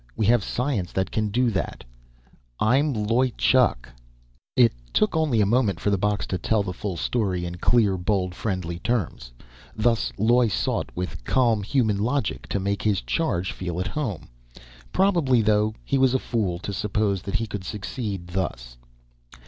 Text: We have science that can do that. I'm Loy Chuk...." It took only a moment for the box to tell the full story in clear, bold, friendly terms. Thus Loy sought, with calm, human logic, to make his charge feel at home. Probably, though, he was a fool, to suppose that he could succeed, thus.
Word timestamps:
We 0.15 0.25
have 0.25 0.43
science 0.43 0.91
that 0.93 1.11
can 1.11 1.29
do 1.29 1.51
that. 1.51 1.83
I'm 2.59 2.91
Loy 2.91 3.33
Chuk...." 3.37 3.87
It 4.55 4.73
took 4.93 5.15
only 5.15 5.41
a 5.41 5.45
moment 5.45 5.79
for 5.79 5.91
the 5.91 5.97
box 5.99 6.25
to 6.25 6.39
tell 6.39 6.63
the 6.63 6.73
full 6.73 6.97
story 6.97 7.45
in 7.45 7.57
clear, 7.59 7.97
bold, 7.97 8.33
friendly 8.33 8.79
terms. 8.79 9.31
Thus 9.75 10.11
Loy 10.17 10.47
sought, 10.47 10.89
with 10.95 11.23
calm, 11.23 11.61
human 11.61 11.99
logic, 11.99 12.47
to 12.47 12.59
make 12.59 12.81
his 12.81 13.01
charge 13.01 13.51
feel 13.51 13.79
at 13.79 13.85
home. 13.85 14.27
Probably, 14.91 15.43
though, 15.43 15.75
he 15.85 15.99
was 15.99 16.15
a 16.15 16.17
fool, 16.17 16.57
to 16.57 16.73
suppose 16.73 17.21
that 17.21 17.35
he 17.35 17.45
could 17.45 17.63
succeed, 17.63 18.29
thus. 18.29 18.77